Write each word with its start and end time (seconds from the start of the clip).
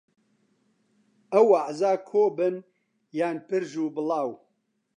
ئەو 1.33 1.47
ئەعزا 1.55 1.93
کۆبن 2.09 2.55
یا 3.17 3.27
پرژ 3.47 3.71
و 3.83 3.85
بڵاو 3.95 4.29